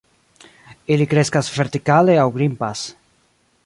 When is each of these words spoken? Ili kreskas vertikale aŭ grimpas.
Ili 0.95 1.07
kreskas 1.11 1.53
vertikale 1.59 2.19
aŭ 2.23 2.27
grimpas. 2.39 2.87